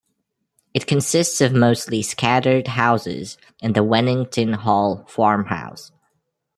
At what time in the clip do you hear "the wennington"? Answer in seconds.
3.75-4.53